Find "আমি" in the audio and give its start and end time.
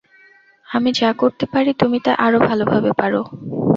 0.67-0.89